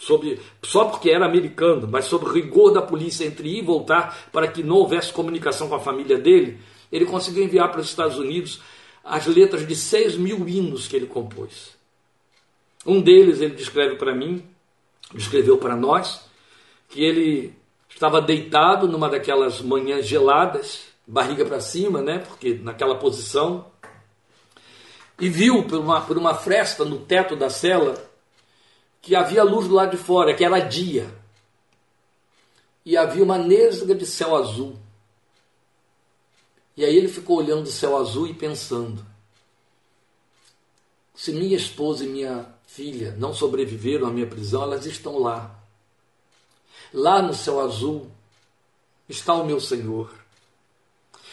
[0.00, 4.30] sobre, só porque era americano, mas sob o rigor da polícia entre ir e voltar,
[4.32, 6.58] para que não houvesse comunicação com a família dele,
[6.90, 8.62] ele conseguiu enviar para os Estados Unidos
[9.04, 11.76] as letras de 6 mil hinos que ele compôs.
[12.86, 14.42] Um deles ele descreve para mim,
[15.14, 16.24] descreveu para nós,
[16.88, 17.54] que ele
[17.90, 22.20] estava deitado numa daquelas manhãs geladas, barriga para cima, né?
[22.20, 23.66] Porque naquela posição,
[25.20, 28.09] e viu por uma, por uma fresta no teto da cela
[29.00, 31.12] que havia luz do lado de fora, que era dia.
[32.84, 34.76] E havia uma nesga de céu azul.
[36.76, 39.04] E aí ele ficou olhando o céu azul e pensando:
[41.14, 45.58] se minha esposa e minha filha não sobreviveram à minha prisão, elas estão lá.
[46.94, 48.10] Lá no céu azul
[49.08, 50.14] está o meu Senhor.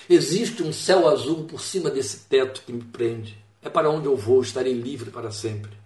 [0.09, 3.37] Existe um céu azul por cima desse teto que me prende.
[3.61, 5.76] É para onde eu vou, estarei livre para sempre.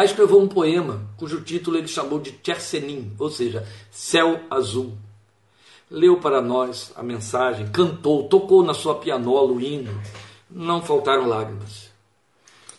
[0.00, 4.96] Aí escreveu um poema cujo título ele chamou de Tchersenin, ou seja, Céu Azul.
[5.90, 9.92] Leu para nós a mensagem, cantou, tocou na sua pianola o hino.
[10.48, 11.90] Não faltaram lágrimas.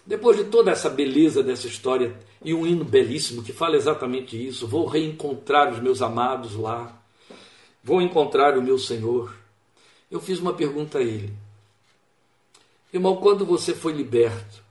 [0.03, 4.65] Depois de toda essa beleza dessa história e um hino belíssimo que fala exatamente isso,
[4.65, 6.99] vou reencontrar os meus amados lá,
[7.84, 9.32] vou encontrar o meu Senhor.
[10.09, 11.32] Eu fiz uma pergunta a ele:
[12.91, 14.70] Irmão, quando você foi liberto,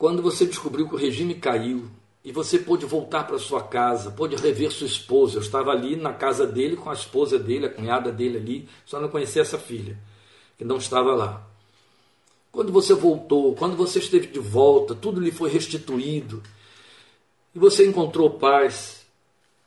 [0.00, 1.90] quando você descobriu que o regime caiu
[2.24, 5.36] e você pôde voltar para sua casa, pôde rever sua esposa.
[5.36, 8.98] Eu estava ali na casa dele com a esposa dele, a cunhada dele ali, só
[8.98, 9.98] não conhecia essa filha,
[10.56, 11.46] que não estava lá.
[12.50, 16.42] Quando você voltou, quando você esteve de volta, tudo lhe foi restituído
[17.54, 19.04] e você encontrou paz.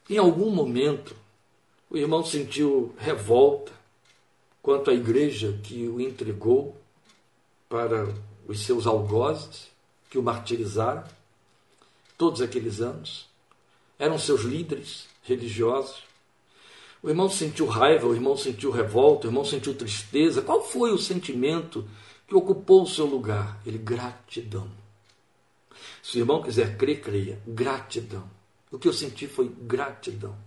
[0.10, 1.16] Em algum momento,
[1.92, 3.72] o irmão sentiu revolta
[4.64, 6.76] quanto à igreja que o entregou
[7.70, 8.12] para
[8.48, 9.72] os seus algozes
[10.14, 11.04] que o martirizaram
[12.16, 13.28] todos aqueles anos.
[13.98, 16.04] Eram seus líderes religiosos.
[17.02, 20.44] O irmão sentiu raiva, o irmão sentiu revolta, o irmão sentiu tristeza.
[20.44, 21.90] Qual foi o sentimento
[22.28, 23.60] que ocupou o seu lugar?
[23.66, 24.70] Ele, gratidão.
[26.04, 27.42] Se o irmão quiser crer, creia.
[27.48, 28.30] Gratidão.
[28.72, 30.38] O que eu senti foi gratidão.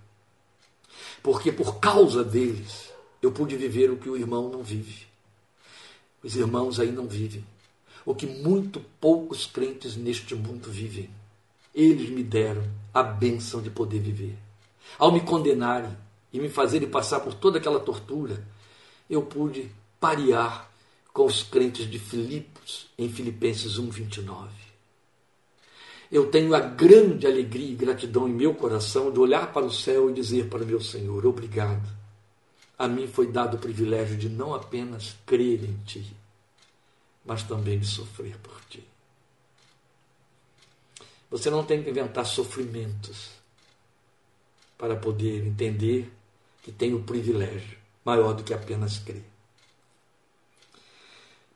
[1.24, 5.08] Porque por causa deles, eu pude viver o que o irmão não vive.
[6.22, 7.44] Os irmãos aí não vivem
[8.06, 11.10] o que muito poucos crentes neste mundo vivem.
[11.74, 12.62] Eles me deram
[12.94, 14.38] a bênção de poder viver.
[14.96, 15.90] Ao me condenarem
[16.32, 18.46] e me fazerem passar por toda aquela tortura,
[19.10, 20.70] eu pude parear
[21.12, 24.48] com os crentes de Filipos em Filipenses 1:29.
[26.10, 30.08] Eu tenho a grande alegria e gratidão em meu coração de olhar para o céu
[30.08, 31.88] e dizer para meu Senhor: obrigado.
[32.78, 36.14] A mim foi dado o privilégio de não apenas crer em ti,
[37.26, 38.82] mas também de sofrer por ti.
[41.30, 43.30] Você não tem que inventar sofrimentos
[44.78, 46.12] para poder entender
[46.62, 49.24] que tem o privilégio maior do que apenas crer.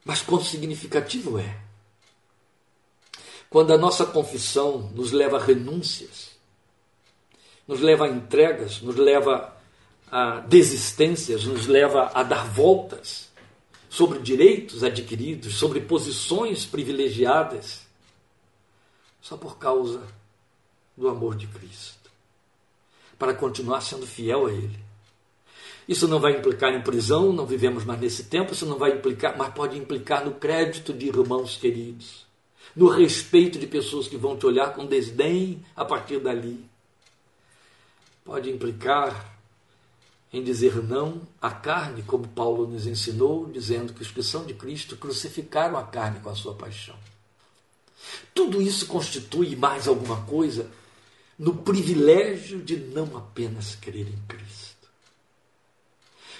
[0.05, 1.61] Mas quão significativo é
[3.49, 6.31] quando a nossa confissão nos leva a renúncias,
[7.66, 9.57] nos leva a entregas, nos leva
[10.11, 13.30] a desistências, nos leva a dar voltas
[13.91, 17.84] sobre direitos adquiridos, sobre posições privilegiadas,
[19.20, 20.01] só por causa
[20.97, 22.09] do amor de Cristo,
[23.18, 24.78] para continuar sendo fiel a Ele.
[25.88, 29.36] Isso não vai implicar em prisão, não vivemos mais nesse tempo, isso não vai implicar,
[29.36, 32.24] mas pode implicar no crédito de irmãos queridos,
[32.76, 36.64] no respeito de pessoas que vão te olhar com desdém a partir dali.
[38.24, 39.39] Pode implicar
[40.33, 44.55] em dizer não à carne, como Paulo nos ensinou, dizendo que os que são de
[44.55, 46.97] Cristo crucificaram a carne com a sua paixão.
[48.33, 50.70] Tudo isso constitui mais alguma coisa
[51.39, 54.89] no privilégio de não apenas crer em Cristo.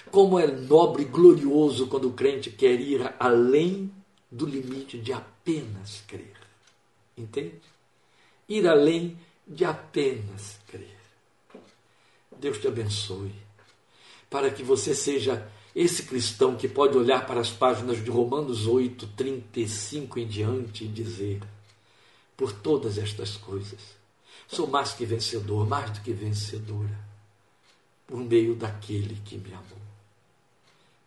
[0.09, 3.91] Como é nobre e glorioso quando o crente quer ir além
[4.31, 6.37] do limite de apenas crer.
[7.17, 7.61] Entende?
[8.47, 10.97] Ir além de apenas crer.
[12.37, 13.33] Deus te abençoe
[14.31, 19.07] para que você seja esse cristão que pode olhar para as páginas de Romanos 8,
[19.07, 21.41] 35 em diante e dizer:
[22.37, 23.79] por todas estas coisas,
[24.47, 26.97] sou mais que vencedor, mais do que vencedora,
[28.07, 29.81] por meio daquele que me amou.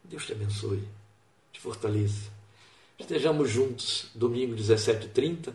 [0.05, 0.87] Deus te abençoe,
[1.51, 2.31] te fortaleça.
[2.99, 5.53] Estejamos juntos domingo 17h30.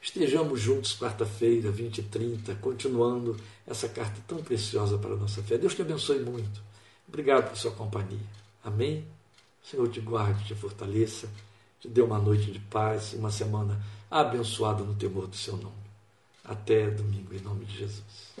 [0.00, 3.36] Estejamos juntos quarta-feira, 20 e 30, continuando
[3.66, 5.58] essa carta tão preciosa para a nossa fé.
[5.58, 6.62] Deus te abençoe muito.
[7.12, 8.26] Obrigado por sua companhia.
[8.64, 9.06] Amém?
[9.62, 11.28] O Senhor te guarde, te fortaleça,
[11.78, 13.78] te dê uma noite de paz e uma semana
[14.10, 15.76] abençoada no temor do seu nome.
[16.42, 18.32] Até domingo, em nome de Jesus.